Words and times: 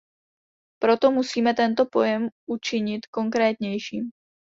Proto 0.81 1.11
musíme 1.11 1.53
tento 1.53 1.85
pojem 1.85 2.29
učinit 2.47 3.05
konkrétnějším. 3.07 4.11